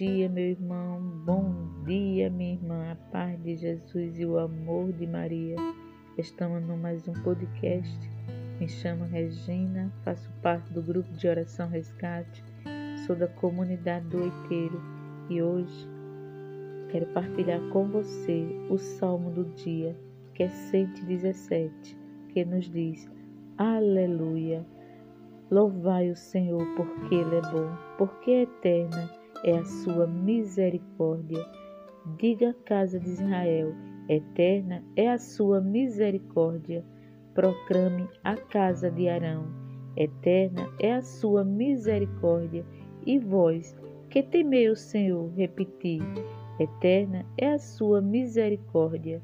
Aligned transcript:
dia, 0.00 0.30
meu 0.30 0.46
irmão. 0.46 0.98
Bom 1.26 1.84
dia, 1.84 2.30
minha 2.30 2.54
irmã. 2.54 2.92
A 2.92 2.96
paz 3.12 3.38
de 3.42 3.54
Jesus 3.54 4.18
e 4.18 4.24
o 4.24 4.38
amor 4.38 4.90
de 4.94 5.06
Maria. 5.06 5.56
Estamos 6.16 6.66
no 6.66 6.74
mais 6.74 7.06
um 7.06 7.12
podcast. 7.22 8.10
Me 8.58 8.66
chamo 8.66 9.04
Regina, 9.04 9.92
faço 10.02 10.32
parte 10.40 10.72
do 10.72 10.80
grupo 10.80 11.12
de 11.12 11.28
oração 11.28 11.68
Resgate. 11.68 12.42
Sou 13.06 13.14
da 13.14 13.28
comunidade 13.28 14.06
do 14.06 14.22
Oiteiro 14.22 14.80
e 15.28 15.42
hoje 15.42 15.86
quero 16.90 17.04
partilhar 17.08 17.60
com 17.68 17.86
você 17.88 18.48
o 18.70 18.78
salmo 18.78 19.30
do 19.30 19.44
dia, 19.54 19.94
que 20.32 20.44
é 20.44 20.48
117, 20.48 21.94
que 22.30 22.42
nos 22.42 22.70
diz: 22.70 23.06
Aleluia. 23.58 24.64
Louvai 25.50 26.10
o 26.10 26.16
Senhor, 26.16 26.64
porque 26.74 27.16
Ele 27.16 27.36
é 27.36 27.42
bom, 27.42 27.76
porque 27.98 28.30
é 28.30 28.42
eterna 28.42 29.19
é 29.44 29.58
a 29.58 29.64
sua 29.64 30.06
misericórdia. 30.06 31.44
Diga 32.18 32.50
a 32.50 32.54
casa 32.64 32.98
de 32.98 33.08
Israel: 33.08 33.74
eterna 34.08 34.82
é 34.96 35.10
a 35.10 35.18
sua 35.18 35.60
misericórdia. 35.60 36.84
Proclame 37.34 38.08
a 38.24 38.36
casa 38.36 38.90
de 38.90 39.08
Arão: 39.08 39.46
eterna 39.96 40.68
é 40.78 40.94
a 40.94 41.02
sua 41.02 41.44
misericórdia. 41.44 42.64
E 43.06 43.18
vós, 43.18 43.76
que 44.10 44.22
temei 44.22 44.68
o 44.68 44.76
Senhor, 44.76 45.30
repeti: 45.34 45.98
eterna 46.58 47.24
é 47.38 47.52
a 47.52 47.58
sua 47.58 48.00
misericórdia. 48.00 49.22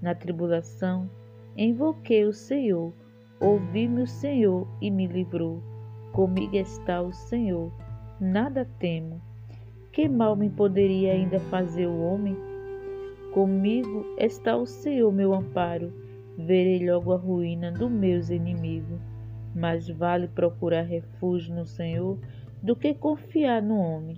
Na 0.00 0.14
tribulação, 0.14 1.10
invoquei 1.56 2.24
o 2.24 2.32
Senhor, 2.32 2.92
ouvi-me 3.40 4.02
o 4.02 4.06
Senhor 4.06 4.66
e 4.80 4.90
me 4.90 5.06
livrou. 5.06 5.62
Comigo 6.12 6.56
está 6.56 7.02
o 7.02 7.12
Senhor, 7.12 7.72
nada 8.20 8.64
temo. 8.78 9.27
Que 9.98 10.08
mal 10.08 10.36
me 10.36 10.48
poderia 10.48 11.12
ainda 11.12 11.40
fazer 11.50 11.88
o 11.88 12.00
homem? 12.00 12.36
Comigo 13.34 14.06
está 14.16 14.56
o 14.56 14.64
Senhor, 14.64 15.12
meu 15.12 15.34
amparo. 15.34 15.92
Verei 16.36 16.88
logo 16.88 17.12
a 17.12 17.16
ruína 17.16 17.72
dos 17.72 17.90
meus 17.90 18.30
inimigos. 18.30 19.00
Mas 19.56 19.88
vale 19.88 20.28
procurar 20.28 20.82
refúgio 20.82 21.52
no 21.52 21.66
Senhor 21.66 22.16
do 22.62 22.76
que 22.76 22.94
confiar 22.94 23.60
no 23.60 23.76
homem. 23.76 24.14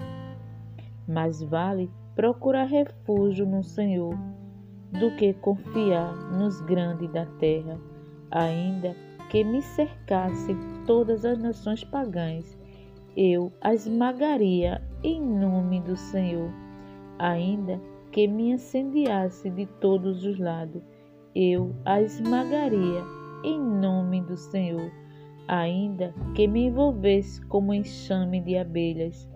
Mas 1.09 1.43
vale 1.43 1.91
procurar 2.15 2.65
refúgio 2.65 3.47
no 3.47 3.65
Senhor 3.65 4.15
do 4.93 5.17
que 5.17 5.33
confiar 5.33 6.15
nos 6.31 6.61
grandes 6.61 7.11
da 7.11 7.25
terra, 7.25 7.81
ainda 8.31 8.95
que 9.31 9.43
me 9.43 9.63
cercassem 9.63 10.59
todas 10.87 11.25
as 11.25 11.39
nações 11.39 11.83
pagãs 11.83 12.60
eu 13.17 13.53
a 13.61 13.75
esmagaria 13.75 14.83
em 15.03 15.21
nome 15.21 15.81
do 15.81 15.97
Senhor. 15.97 16.51
Ainda 17.19 17.81
que 18.13 18.27
me 18.27 18.51
incendiasse 18.51 19.51
de 19.51 19.67
todos 19.67 20.25
os 20.25 20.39
lados, 20.39 20.83
eu 21.35 21.75
a 21.85 22.01
esmagaria 22.01 23.03
em 23.45 23.61
nome 23.61 24.21
do 24.23 24.37
Senhor. 24.37 24.91
Ainda 25.49 26.15
que 26.35 26.47
me 26.47 26.67
envolvesse 26.67 27.45
como 27.47 27.75
enxame 27.75 28.41
de 28.41 28.57
abelhas, 28.57 29.29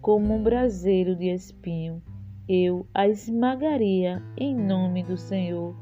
como 0.00 0.34
um 0.34 0.42
braseiro 0.42 1.14
de 1.16 1.28
espinho, 1.28 2.02
eu 2.48 2.86
a 2.92 3.08
esmagaria 3.08 4.22
em 4.36 4.54
nome 4.54 5.02
do 5.02 5.16
Senhor. 5.16 5.74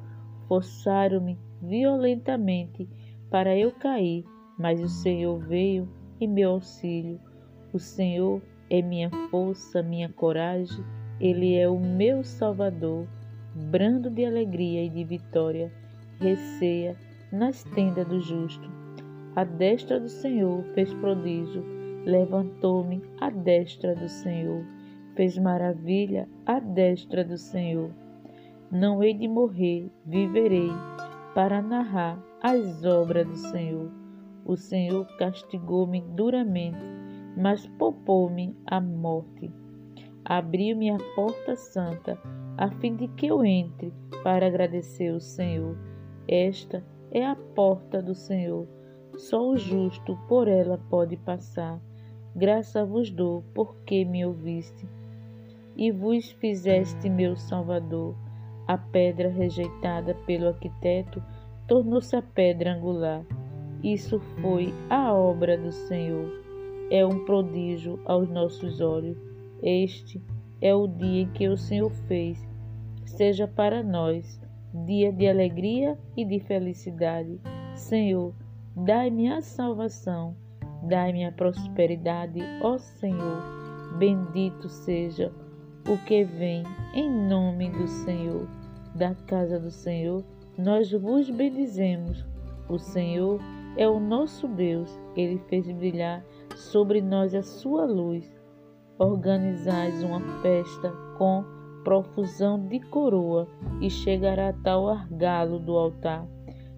Forçaram-me 0.46 1.38
violentamente 1.62 2.88
para 3.30 3.56
eu 3.56 3.72
cair, 3.72 4.24
mas 4.58 4.80
o 4.80 4.88
Senhor 4.88 5.38
veio 5.38 5.88
em 6.24 6.28
meu 6.28 6.50
auxílio. 6.52 7.18
O 7.72 7.78
Senhor 7.78 8.40
é 8.70 8.80
minha 8.80 9.10
força, 9.30 9.82
minha 9.82 10.08
coragem, 10.08 10.84
Ele 11.20 11.56
é 11.56 11.68
o 11.68 11.78
meu 11.78 12.22
Salvador, 12.22 13.06
brando 13.54 14.08
de 14.08 14.24
alegria 14.24 14.84
e 14.84 14.88
de 14.88 15.04
vitória, 15.04 15.72
receia 16.20 16.96
nas 17.32 17.64
tendas 17.64 18.06
do 18.06 18.20
justo. 18.20 18.70
A 19.34 19.44
destra 19.44 19.98
do 19.98 20.08
Senhor 20.08 20.62
fez 20.74 20.92
prodígio, 20.94 21.64
levantou-me 22.04 23.02
a 23.20 23.30
destra 23.30 23.94
do 23.94 24.08
Senhor, 24.08 24.64
fez 25.14 25.36
maravilha 25.38 26.28
a 26.46 26.60
destra 26.60 27.24
do 27.24 27.38
Senhor. 27.38 27.90
Não 28.70 29.02
hei 29.02 29.14
de 29.14 29.26
morrer, 29.26 29.90
viverei, 30.04 30.70
para 31.34 31.62
narrar 31.62 32.22
as 32.42 32.84
obras 32.84 33.26
do 33.26 33.36
Senhor. 33.36 34.01
O 34.44 34.56
Senhor 34.56 35.06
castigou-me 35.16 36.00
duramente, 36.00 36.84
mas 37.36 37.66
poupou-me 37.78 38.56
a 38.66 38.80
morte. 38.80 39.50
Abriu-me 40.24 40.90
a 40.90 40.98
porta 41.14 41.56
santa, 41.56 42.18
a 42.56 42.70
fim 42.70 42.96
de 42.96 43.08
que 43.08 43.26
eu 43.26 43.44
entre 43.44 43.92
para 44.22 44.46
agradecer 44.46 45.12
o 45.12 45.20
Senhor. 45.20 45.76
Esta 46.26 46.84
é 47.10 47.24
a 47.24 47.36
porta 47.36 48.02
do 48.02 48.14
Senhor. 48.14 48.66
Só 49.16 49.50
o 49.50 49.56
justo 49.56 50.16
por 50.28 50.48
ela 50.48 50.78
pode 50.90 51.16
passar. 51.16 51.80
Graça 52.34 52.84
vos 52.84 53.10
dou, 53.10 53.44
porque 53.54 54.04
me 54.04 54.24
ouviste. 54.24 54.88
E 55.76 55.90
vos 55.90 56.30
fizeste 56.32 57.08
meu 57.08 57.36
Salvador. 57.36 58.16
A 58.66 58.78
pedra 58.78 59.28
rejeitada 59.28 60.14
pelo 60.26 60.48
arquiteto 60.48 61.22
tornou-se 61.66 62.14
a 62.16 62.22
pedra 62.22 62.74
angular. 62.74 63.24
Isso 63.82 64.20
foi 64.40 64.72
a 64.88 65.12
obra 65.12 65.58
do 65.58 65.72
Senhor. 65.72 66.30
É 66.90 67.04
um 67.04 67.24
prodígio 67.24 67.98
aos 68.04 68.28
nossos 68.28 68.80
olhos. 68.80 69.16
Este 69.62 70.22
é 70.60 70.72
o 70.74 70.86
dia 70.86 71.26
que 71.34 71.48
o 71.48 71.56
Senhor 71.56 71.90
fez. 72.06 72.38
Seja 73.04 73.48
para 73.48 73.82
nós 73.82 74.40
dia 74.86 75.12
de 75.12 75.26
alegria 75.26 75.98
e 76.16 76.24
de 76.24 76.38
felicidade. 76.38 77.40
Senhor, 77.74 78.32
dai-me 78.76 79.32
a 79.32 79.42
salvação, 79.42 80.36
dai-me 80.84 81.24
a 81.24 81.32
prosperidade, 81.32 82.40
ó 82.62 82.78
Senhor. 82.78 83.42
Bendito 83.98 84.68
seja 84.68 85.32
o 85.88 85.98
que 86.04 86.24
vem 86.24 86.62
em 86.94 87.10
nome 87.10 87.70
do 87.70 87.86
Senhor. 87.88 88.48
Da 88.94 89.14
casa 89.26 89.58
do 89.58 89.70
Senhor, 89.70 90.24
nós 90.56 90.92
vos 90.92 91.28
bendizemos. 91.28 92.24
O 92.68 92.78
Senhor 92.78 93.40
é 93.76 93.88
o 93.88 93.98
nosso 93.98 94.46
Deus. 94.48 95.00
Ele 95.16 95.38
fez 95.48 95.70
brilhar 95.70 96.24
sobre 96.56 97.00
nós 97.00 97.34
a 97.34 97.42
sua 97.42 97.84
luz. 97.84 98.30
Organizais 98.98 100.02
uma 100.02 100.20
festa 100.40 100.90
com 101.16 101.44
profusão 101.82 102.66
de 102.68 102.80
coroa 102.80 103.48
e 103.80 103.90
chegará 103.90 104.52
tal 104.52 104.88
argalo 104.88 105.58
do 105.58 105.76
altar. 105.76 106.26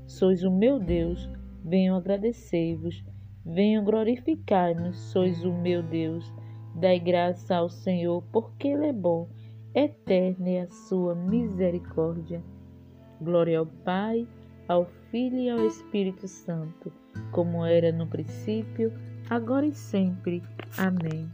Sois 0.07 0.43
o 0.43 0.51
meu 0.51 0.79
Deus, 0.79 1.29
venho 1.65 1.95
agradecer-vos, 1.95 3.05
venho 3.45 3.83
glorificar-nos, 3.83 4.97
sois 4.97 5.45
o 5.45 5.53
meu 5.53 5.83
Deus. 5.83 6.33
Dai 6.75 6.99
graça 6.99 7.57
ao 7.57 7.69
Senhor, 7.69 8.23
porque 8.33 8.69
Ele 8.69 8.87
é 8.87 8.93
bom, 8.93 9.29
eterna 9.75 10.49
é 10.49 10.61
a 10.63 10.69
sua 10.69 11.15
misericórdia. 11.15 12.43
Glória 13.21 13.59
ao 13.59 13.67
Pai, 13.67 14.27
ao 14.69 14.87
Filho 15.11 15.39
e 15.39 15.51
ao 15.51 15.67
Espírito 15.67 16.27
Santo, 16.27 16.93
como 17.31 17.65
era 17.65 17.93
no 17.93 18.07
princípio, 18.07 18.93
agora 19.29 19.67
e 19.67 19.75
sempre. 19.75 20.43
Amém. 20.79 21.29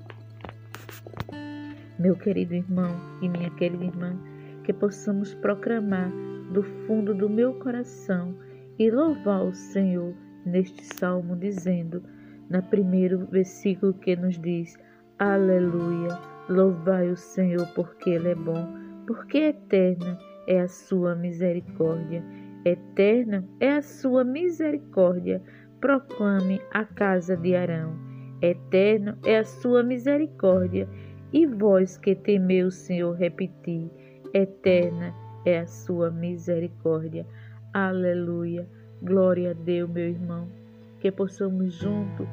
Meu 1.98 2.16
querido 2.16 2.54
irmão 2.54 2.90
e 3.22 3.28
minha 3.28 3.50
querida 3.50 3.84
irmã, 3.84 4.18
que 4.64 4.72
possamos 4.72 5.34
proclamar 5.34 6.10
do 6.52 6.62
fundo 6.62 7.14
do 7.14 7.28
meu 7.28 7.54
coração 7.54 8.34
e 8.78 8.90
louvar 8.90 9.44
o 9.44 9.54
Senhor 9.54 10.14
neste 10.44 10.84
salmo, 10.96 11.36
dizendo, 11.36 12.02
na 12.48 12.60
primeiro 12.62 13.26
versículo 13.26 13.94
que 13.94 14.16
nos 14.16 14.38
diz: 14.38 14.76
Aleluia, 15.18 16.18
louvai 16.48 17.10
o 17.10 17.16
Senhor, 17.16 17.66
porque 17.74 18.10
Ele 18.10 18.30
é 18.30 18.34
bom, 18.34 18.66
porque 19.06 19.38
eterna 19.38 20.18
é 20.46 20.60
a 20.60 20.68
sua 20.68 21.14
misericórdia 21.14 22.24
Eterna 22.64 23.42
é 23.58 23.72
a 23.72 23.82
sua 23.82 24.22
misericórdia, 24.22 25.42
proclame 25.80 26.60
a 26.72 26.84
casa 26.84 27.34
de 27.34 27.56
Arão. 27.56 27.94
Eterno 28.42 29.16
é 29.24 29.38
a 29.38 29.44
sua 29.44 29.82
misericórdia. 29.82 30.86
E 31.32 31.46
vós 31.46 31.96
que 31.96 32.14
temeu 32.14 32.66
o 32.66 32.70
Senhor, 32.70 33.14
repeti: 33.14 33.90
Eterna 34.34 35.14
é 35.46 35.60
a 35.60 35.66
sua 35.66 36.10
misericórdia. 36.10 37.26
Aleluia. 37.72 38.68
Glória 39.02 39.52
a 39.52 39.54
Deus, 39.54 39.88
meu 39.88 40.10
irmão. 40.10 40.46
Que 41.00 41.10
possamos 41.10 41.72
juntos, 41.72 42.26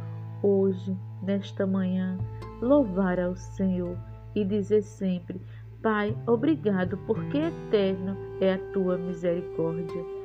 hoje, 0.44 0.94
nesta 1.24 1.66
manhã, 1.66 2.18
louvar 2.62 3.18
ao 3.18 3.36
Senhor 3.36 3.98
e 4.36 4.44
dizer 4.44 4.82
sempre: 4.82 5.40
Pai, 5.82 6.14
obrigado, 6.26 6.98
porque 7.08 7.38
eterno 7.38 8.18
é 8.42 8.54
a 8.54 8.58
tua 8.74 8.98
misericórdia. 8.98 10.17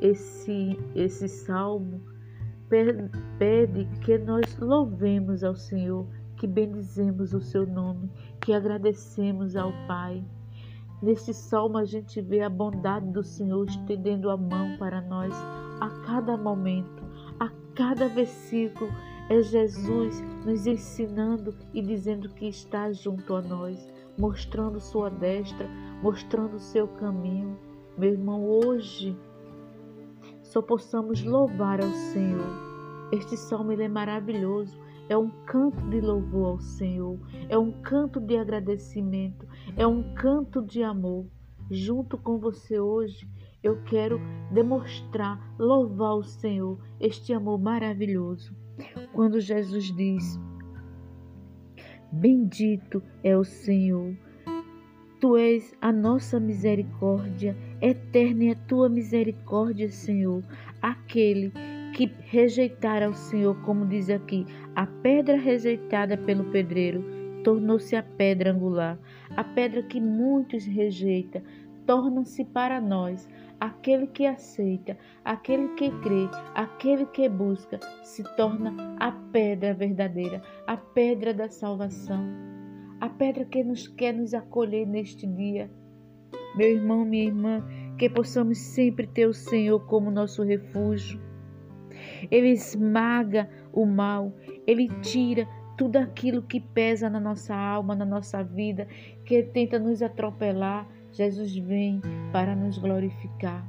Esse, 0.00 0.78
esse 0.94 1.28
salmo 1.28 2.00
pede 3.38 3.84
que 4.00 4.16
nós 4.16 4.56
louvemos 4.58 5.44
ao 5.44 5.54
Senhor, 5.54 6.06
que 6.36 6.46
bendizemos 6.46 7.34
o 7.34 7.40
seu 7.40 7.66
nome, 7.66 8.10
que 8.40 8.52
agradecemos 8.52 9.56
ao 9.56 9.72
Pai. 9.86 10.24
Nesse 11.02 11.34
salmo 11.34 11.76
a 11.76 11.84
gente 11.84 12.20
vê 12.20 12.40
a 12.40 12.48
bondade 12.48 13.10
do 13.10 13.22
Senhor 13.22 13.66
estendendo 13.66 14.30
a 14.30 14.36
mão 14.36 14.76
para 14.78 15.02
nós 15.02 15.34
a 15.80 15.88
cada 16.06 16.36
momento, 16.36 17.02
a 17.38 17.50
cada 17.74 18.08
versículo. 18.08 18.90
É 19.28 19.42
Jesus 19.42 20.20
nos 20.44 20.66
ensinando 20.66 21.54
e 21.72 21.80
dizendo 21.80 22.28
que 22.30 22.46
está 22.46 22.90
junto 22.90 23.34
a 23.34 23.42
nós, 23.42 23.88
mostrando 24.18 24.80
sua 24.80 25.08
destra, 25.08 25.68
mostrando 26.02 26.56
o 26.56 26.60
seu 26.60 26.88
caminho. 26.88 27.56
Meu 27.96 28.12
irmão, 28.12 28.44
hoje 28.44 29.16
só 30.50 30.60
possamos 30.60 31.22
louvar 31.22 31.80
ao 31.80 31.90
Senhor. 32.12 32.44
Este 33.12 33.36
salmo 33.36 33.70
ele 33.70 33.84
é 33.84 33.88
maravilhoso, 33.88 34.76
é 35.08 35.16
um 35.16 35.30
canto 35.46 35.80
de 35.88 36.00
louvor 36.00 36.46
ao 36.46 36.60
Senhor, 36.60 37.18
é 37.48 37.56
um 37.56 37.70
canto 37.82 38.20
de 38.20 38.36
agradecimento, 38.36 39.46
é 39.76 39.86
um 39.86 40.12
canto 40.14 40.60
de 40.60 40.82
amor. 40.82 41.26
Junto 41.70 42.18
com 42.18 42.38
você 42.38 42.80
hoje, 42.80 43.28
eu 43.62 43.80
quero 43.84 44.20
demonstrar, 44.52 45.54
louvar 45.56 46.16
o 46.16 46.24
Senhor, 46.24 46.80
este 46.98 47.32
amor 47.32 47.60
maravilhoso. 47.60 48.52
Quando 49.12 49.40
Jesus 49.40 49.94
diz: 49.94 50.40
Bendito 52.10 53.00
é 53.22 53.36
o 53.36 53.44
Senhor 53.44 54.16
Tu 55.20 55.36
és 55.36 55.76
a 55.82 55.92
nossa 55.92 56.40
misericórdia, 56.40 57.54
eterna 57.78 58.44
é 58.44 58.50
a 58.52 58.54
tua 58.54 58.88
misericórdia, 58.88 59.90
Senhor. 59.90 60.42
Aquele 60.80 61.52
que 61.92 62.10
rejeitara 62.20 63.10
o 63.10 63.12
Senhor, 63.12 63.54
como 63.60 63.84
diz 63.84 64.08
aqui, 64.08 64.46
a 64.74 64.86
pedra 64.86 65.36
rejeitada 65.36 66.16
pelo 66.16 66.44
pedreiro 66.44 67.04
tornou-se 67.44 67.94
a 67.94 68.02
pedra 68.02 68.52
angular. 68.52 68.98
A 69.36 69.44
pedra 69.44 69.82
que 69.82 70.00
muitos 70.00 70.64
rejeitam 70.64 71.42
torna-se 71.84 72.42
para 72.42 72.80
nós 72.80 73.28
aquele 73.60 74.06
que 74.06 74.24
aceita, 74.24 74.96
aquele 75.22 75.68
que 75.74 75.90
crê, 76.00 76.30
aquele 76.54 77.04
que 77.04 77.28
busca, 77.28 77.78
se 78.02 78.22
torna 78.36 78.96
a 78.98 79.12
pedra 79.12 79.74
verdadeira, 79.74 80.40
a 80.66 80.78
pedra 80.78 81.34
da 81.34 81.50
salvação 81.50 82.49
a 83.00 83.08
pedra 83.08 83.44
que 83.44 83.64
nos 83.64 83.88
quer 83.88 84.12
nos 84.12 84.34
acolher 84.34 84.86
neste 84.86 85.26
dia. 85.26 85.70
Meu 86.54 86.68
irmão, 86.68 87.04
minha 87.04 87.24
irmã, 87.24 87.64
que 87.96 88.10
possamos 88.10 88.58
sempre 88.58 89.06
ter 89.06 89.26
o 89.26 89.32
Senhor 89.32 89.80
como 89.86 90.10
nosso 90.10 90.42
refúgio. 90.42 91.20
Ele 92.30 92.50
esmaga 92.50 93.48
o 93.72 93.86
mal, 93.86 94.34
ele 94.66 94.88
tira 95.00 95.48
tudo 95.78 95.96
aquilo 95.96 96.42
que 96.42 96.60
pesa 96.60 97.08
na 97.08 97.18
nossa 97.18 97.54
alma, 97.54 97.94
na 97.94 98.04
nossa 98.04 98.42
vida, 98.42 98.86
que 99.24 99.42
tenta 99.42 99.78
nos 99.78 100.02
atropelar. 100.02 100.86
Jesus 101.12 101.56
vem 101.56 102.00
para 102.32 102.54
nos 102.54 102.76
glorificar. 102.78 103.66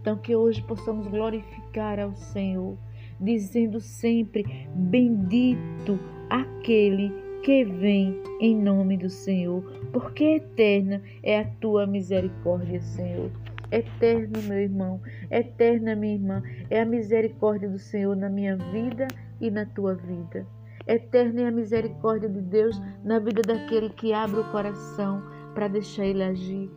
Então, 0.00 0.16
que 0.16 0.34
hoje 0.34 0.62
possamos 0.62 1.06
glorificar 1.06 2.00
ao 2.00 2.14
Senhor, 2.14 2.78
dizendo 3.20 3.78
sempre: 3.80 4.68
Bendito 4.74 5.98
aquele 6.30 7.12
que 7.42 7.64
vem 7.64 8.22
em 8.40 8.56
nome 8.56 8.96
do 8.96 9.08
Senhor, 9.08 9.62
porque 9.92 10.36
eterna 10.36 11.02
é 11.22 11.40
a 11.40 11.44
tua 11.60 11.86
misericórdia, 11.86 12.80
Senhor. 12.80 13.30
Eterno, 13.70 14.42
meu 14.42 14.58
irmão, 14.58 15.00
eterna, 15.30 15.94
minha 15.94 16.14
irmã, 16.14 16.42
é 16.68 16.80
a 16.80 16.84
misericórdia 16.84 17.68
do 17.68 17.78
Senhor 17.78 18.16
na 18.16 18.28
minha 18.28 18.56
vida 18.56 19.06
e 19.40 19.50
na 19.50 19.64
tua 19.64 19.94
vida. 19.94 20.46
Eterna 20.86 21.42
é 21.42 21.46
a 21.46 21.52
misericórdia 21.52 22.28
de 22.28 22.40
Deus 22.40 22.80
na 23.04 23.18
vida 23.18 23.42
daquele 23.42 23.90
que 23.90 24.12
abre 24.12 24.40
o 24.40 24.50
coração 24.50 25.22
para 25.54 25.68
deixar 25.68 26.04
Ele 26.04 26.22
agir. 26.22 26.70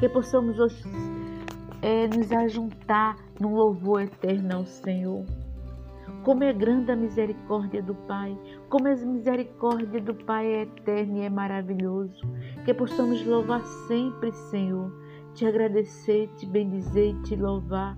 Que 0.00 0.08
possamos 0.08 0.58
hoje 0.58 0.82
é, 1.82 2.08
nos 2.08 2.32
ajuntar 2.32 3.16
num 3.38 3.54
louvor 3.54 4.02
eterno 4.02 4.56
ao 4.56 4.66
Senhor. 4.66 5.24
Como 6.26 6.42
é 6.42 6.52
grande 6.52 6.90
a 6.90 6.96
misericórdia 6.96 7.80
do 7.80 7.94
Pai, 7.94 8.36
como 8.68 8.88
a 8.88 8.96
misericórdia 8.96 10.00
do 10.00 10.12
Pai 10.12 10.44
é 10.44 10.62
eterna 10.62 11.18
e 11.18 11.20
é 11.20 11.30
maravilhoso. 11.30 12.20
Que 12.64 12.74
possamos 12.74 13.24
louvar 13.24 13.64
sempre, 13.86 14.32
Senhor, 14.32 14.92
te 15.34 15.46
agradecer, 15.46 16.28
te 16.34 16.44
bendizer 16.44 17.14
e 17.14 17.22
te 17.22 17.36
louvar. 17.36 17.96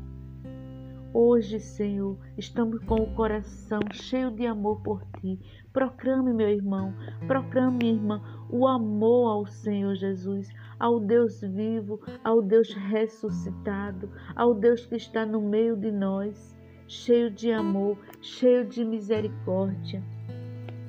Hoje, 1.15 1.59
Senhor, 1.59 2.19
estamos 2.37 2.85
com 2.85 2.97
o 2.97 3.15
coração 3.15 3.81
cheio 3.95 4.31
de 4.31 4.45
amor 4.45 4.83
por 4.83 5.03
ti. 5.23 5.41
Proclame, 5.73 6.35
meu 6.35 6.51
irmão, 6.51 6.93
proclame, 7.27 7.79
minha 7.79 7.95
irmã, 7.95 8.23
o 8.51 8.69
amor 8.69 9.31
ao 9.31 9.47
Senhor 9.47 9.95
Jesus, 9.95 10.51
ao 10.79 11.01
Deus 11.01 11.41
vivo, 11.41 11.99
ao 12.23 12.43
Deus 12.43 12.75
ressuscitado, 12.75 14.11
ao 14.37 14.53
Deus 14.53 14.85
que 14.85 14.97
está 14.97 15.25
no 15.25 15.41
meio 15.41 15.75
de 15.79 15.91
nós 15.91 16.58
cheio 16.89 17.31
de 17.31 17.53
amor, 17.53 17.99
cheio 18.23 18.65
de 18.65 18.85
misericórdia. 18.85 20.03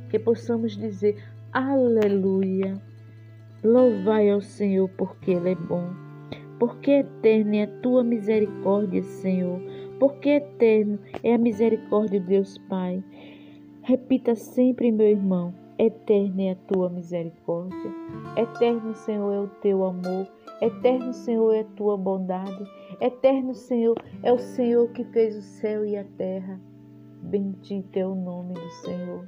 Que 0.10 0.18
possamos 0.18 0.75
dizer: 0.75 1.22
Aleluia! 1.51 2.82
Louvai 3.63 4.32
ao 4.32 4.41
Senhor, 4.41 4.89
porque 4.98 5.32
Ele 5.32 5.51
é 5.51 5.56
bom. 5.56 5.89
Porque 6.58 6.91
eterna 6.91 7.58
é 7.58 7.63
a 7.63 7.82
tua 7.82 8.03
misericórdia, 8.03 9.03
Senhor. 9.03 9.60
Porque 10.00 10.29
eterno 10.29 10.98
é 11.22 11.34
a 11.34 11.38
misericórdia 11.38 12.20
de 12.20 12.25
Deus 12.25 12.58
Pai. 12.70 13.03
Repita 13.84 14.36
sempre, 14.36 14.91
meu 14.91 15.08
irmão: 15.08 15.53
Eterna 15.77 16.41
é 16.44 16.51
a 16.51 16.56
tua 16.56 16.89
misericórdia. 16.89 17.91
Eterno, 18.36 18.94
Senhor, 18.94 19.34
é 19.34 19.39
o 19.39 19.48
teu 19.62 19.84
amor. 19.86 20.27
Eterno, 20.62 21.13
Senhor, 21.13 21.53
é 21.53 21.62
a 21.62 21.75
tua 21.75 21.98
bondade. 21.98 22.63
Eterno 23.01 23.53
Senhor, 23.53 23.96
é 24.22 24.34
o 24.34 24.38
Senhor 24.38 24.91
que 24.91 25.06
fez 25.06 25.34
o 25.38 25.41
céu 25.41 25.86
e 25.86 25.96
a 25.96 26.03
terra. 26.03 26.60
Bendito 27.24 27.96
é 27.96 28.06
o 28.06 28.13
nome 28.13 28.56
do 28.56 28.70
Senhor. 28.82 29.25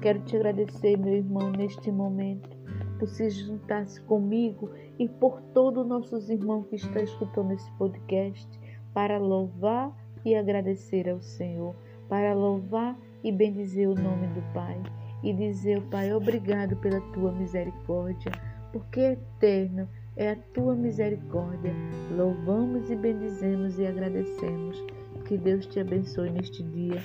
Quero 0.00 0.20
te 0.20 0.36
agradecer, 0.36 0.96
meu 0.96 1.14
irmão, 1.14 1.50
neste 1.50 1.90
momento, 1.90 2.48
por 2.96 3.08
se 3.08 3.28
juntar-se 3.30 4.00
comigo 4.02 4.70
e 5.00 5.08
por 5.08 5.40
todos 5.52 5.82
os 5.82 5.88
nossos 5.88 6.30
irmãos 6.30 6.66
que 6.68 6.76
estão 6.76 7.02
escutando 7.02 7.52
esse 7.52 7.70
podcast, 7.72 8.48
para 8.94 9.18
louvar 9.18 9.92
e 10.24 10.36
agradecer 10.36 11.08
ao 11.08 11.20
Senhor, 11.20 11.74
para 12.08 12.34
louvar 12.34 12.96
e 13.24 13.32
bendizer 13.32 13.88
o 13.88 13.94
nome 13.94 14.28
do 14.28 14.42
Pai 14.54 14.80
e 15.24 15.32
dizer, 15.32 15.82
Pai, 15.90 16.12
obrigado 16.12 16.76
pela 16.76 17.00
tua 17.12 17.32
misericórdia, 17.32 18.30
porque 18.72 19.00
é 19.00 19.12
eterno 19.12 19.88
é 20.20 20.32
a 20.32 20.36
tua 20.52 20.76
misericórdia. 20.76 21.72
Louvamos 22.14 22.90
e 22.90 22.94
bendizemos 22.94 23.78
e 23.78 23.86
agradecemos. 23.86 24.84
Que 25.24 25.38
Deus 25.38 25.64
te 25.64 25.80
abençoe 25.80 26.28
neste 26.28 26.62
dia 26.62 27.00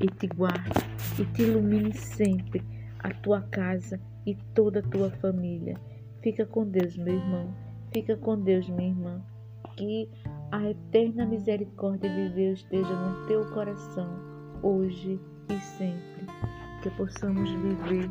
e 0.00 0.06
te 0.06 0.26
guarde 0.26 0.80
e 1.20 1.24
te 1.26 1.42
ilumine 1.42 1.92
sempre 1.92 2.64
a 3.00 3.10
tua 3.10 3.42
casa 3.42 4.00
e 4.24 4.34
toda 4.54 4.80
a 4.80 4.82
tua 4.82 5.10
família. 5.10 5.78
Fica 6.22 6.46
com 6.46 6.64
Deus, 6.64 6.96
meu 6.96 7.14
irmão. 7.14 7.54
Fica 7.92 8.16
com 8.16 8.40
Deus, 8.40 8.66
minha 8.70 8.88
irmã. 8.88 9.22
Que 9.76 10.08
a 10.50 10.70
eterna 10.70 11.26
misericórdia 11.26 12.08
de 12.08 12.34
Deus 12.34 12.60
esteja 12.60 12.88
no 12.88 13.26
teu 13.26 13.44
coração, 13.52 14.08
hoje 14.62 15.20
e 15.50 15.60
sempre. 15.60 16.26
Que 16.82 16.88
possamos 16.90 17.50
viver 17.50 18.08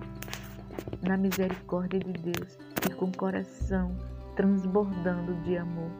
na 1.01 1.17
misericórdia 1.17 1.99
de 1.99 2.13
Deus 2.13 2.59
e 2.87 2.93
com 2.93 3.11
coração 3.11 3.95
transbordando 4.35 5.33
de 5.43 5.57
amor. 5.57 5.91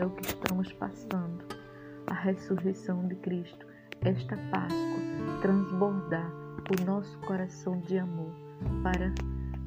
É 0.00 0.06
o 0.06 0.10
que 0.10 0.26
estamos 0.26 0.72
passando. 0.72 1.44
A 2.06 2.14
ressurreição 2.14 3.06
de 3.08 3.16
Cristo, 3.16 3.66
esta 4.00 4.36
Páscoa, 4.50 5.40
transbordar 5.40 6.30
o 6.70 6.84
nosso 6.84 7.18
coração 7.20 7.80
de 7.80 7.98
amor 7.98 8.32
para 8.82 9.12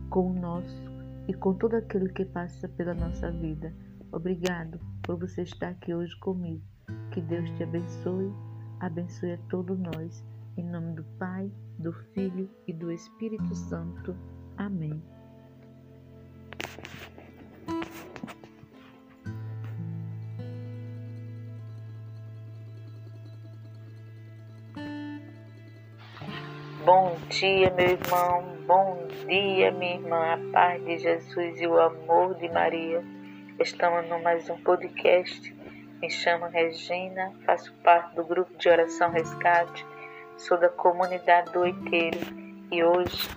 com 0.09 0.31
o 0.31 0.33
nosso 0.33 0.95
e 1.27 1.33
com 1.33 1.53
todo 1.53 1.75
aquele 1.75 2.09
que 2.09 2.25
passa 2.25 2.67
pela 2.69 2.93
nossa 2.93 3.31
vida. 3.31 3.73
Obrigado 4.11 4.79
por 5.03 5.17
você 5.19 5.43
estar 5.43 5.69
aqui 5.69 5.93
hoje 5.93 6.17
comigo. 6.19 6.63
Que 7.11 7.21
Deus 7.21 7.49
te 7.51 7.63
abençoe, 7.63 8.31
abençoe 8.79 9.33
a 9.33 9.37
todos 9.49 9.77
nós 9.77 10.23
Em 10.57 10.63
nome 10.63 10.93
do 10.93 11.03
Pai, 11.19 11.51
do 11.79 11.91
Filho 12.13 12.49
e 12.65 12.73
do 12.73 12.91
Espírito 12.91 13.53
Santo. 13.53 14.15
Amém. 14.57 15.14
Bom 26.85 27.17
dia, 27.29 27.71
meu 27.71 27.89
irmão. 27.89 28.43
Bom 28.67 29.07
dia, 29.27 29.71
minha 29.71 29.95
irmã. 29.95 30.33
A 30.33 30.51
paz 30.53 30.85
de 30.85 30.99
Jesus 30.99 31.59
e 31.59 31.65
o 31.65 31.79
amor 31.79 32.35
de 32.35 32.47
Maria. 32.47 33.03
Estamos 33.59 34.07
no 34.07 34.21
mais 34.21 34.47
um 34.51 34.57
podcast. 34.57 35.51
Me 35.99 36.11
chamo 36.11 36.45
Regina, 36.45 37.33
faço 37.43 37.73
parte 37.83 38.15
do 38.15 38.23
grupo 38.23 38.55
de 38.59 38.69
oração 38.69 39.09
Resgate 39.09 39.83
sou 40.37 40.59
da 40.59 40.69
comunidade 40.69 41.51
do 41.51 41.61
Oiteiro 41.61 42.19
e 42.71 42.83
hoje 42.83 43.29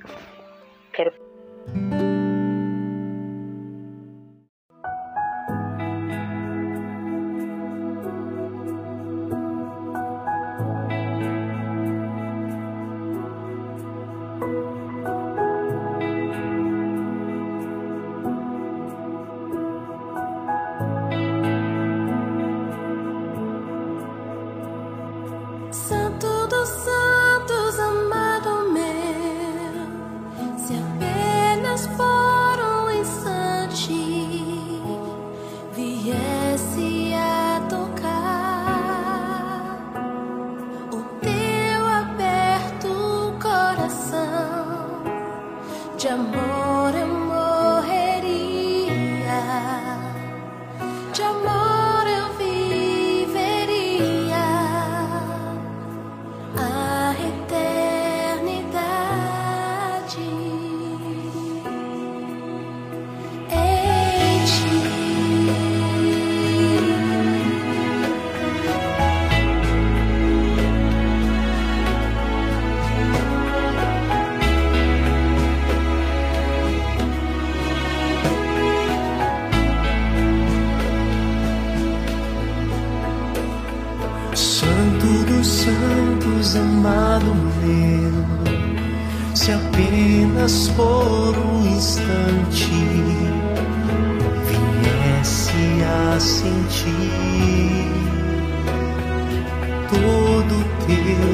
todo 99.90 100.54
teu 100.86 101.28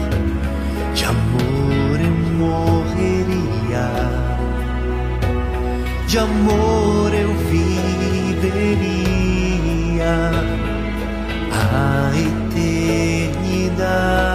de 0.94 1.04
amor 1.04 1.96
eu 2.00 2.16
morreria, 2.38 3.86
de 6.06 6.18
amor 6.18 7.10
eu 7.14 7.32
viveria 7.50 8.92
a 11.52 12.10
eternidade. 13.34 14.31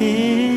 Eternidade. 0.00 0.49